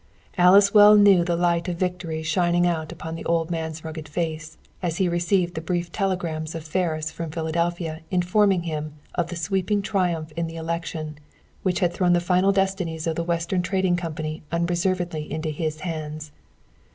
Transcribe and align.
Alice 0.35 0.73
well 0.73 0.95
knew 0.97 1.23
the 1.23 1.35
light 1.35 1.67
of 1.67 1.77
Victory 1.77 2.23
shining 2.23 2.65
out 2.65 2.91
upon 2.91 3.13
the 3.13 3.25
old 3.25 3.51
man's 3.51 3.85
rugged 3.85 4.09
face, 4.09 4.57
as 4.81 4.97
he 4.97 5.07
received 5.07 5.53
the 5.53 5.61
brief 5.61 5.91
telegrams 5.91 6.55
of 6.55 6.63
Ferris 6.65 7.11
from 7.11 7.29
Philadelphia 7.29 8.01
informing 8.09 8.63
him 8.63 8.93
of 9.13 9.27
the 9.27 9.35
sweeping 9.35 9.83
triumph 9.83 10.31
in 10.35 10.47
the 10.47 10.55
election 10.55 11.19
which 11.61 11.81
had 11.81 11.93
thrown 11.93 12.13
the 12.13 12.19
final 12.19 12.51
destines 12.51 13.05
of 13.05 13.15
the 13.15 13.23
Western 13.23 13.61
Trading 13.61 13.95
Company 13.95 14.41
unreservedly 14.51 15.31
into 15.31 15.49
his 15.51 15.81
hands. 15.81 16.31